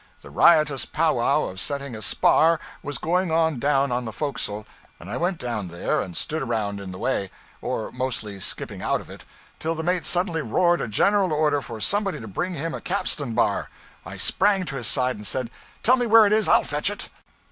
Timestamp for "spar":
2.01-2.59